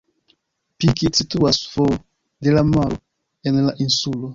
[0.81, 1.93] Pikit situas for
[2.43, 2.97] de la maro
[3.51, 4.27] en la insulo.